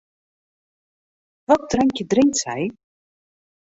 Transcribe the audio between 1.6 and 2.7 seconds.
drankje drinkt sy?